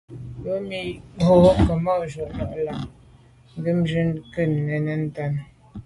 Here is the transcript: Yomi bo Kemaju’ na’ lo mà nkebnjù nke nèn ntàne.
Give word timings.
Yomi 0.43 0.81
bo 1.41 1.51
Kemaju’ 1.65 2.23
na’ 2.35 2.43
lo 2.65 2.73
mà 2.75 2.75
nkebnjù 3.57 4.01
nke 4.09 4.41
nèn 4.85 4.89
ntàne. 5.07 5.41